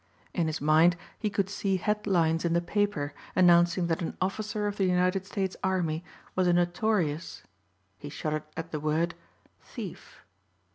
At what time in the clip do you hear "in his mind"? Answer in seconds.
0.33-0.97